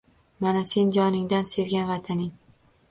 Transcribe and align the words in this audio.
Mana, 0.45 0.63
sen 0.71 0.91
joningdan 0.97 1.47
sevgan 1.53 1.89
Vataning 1.93 2.29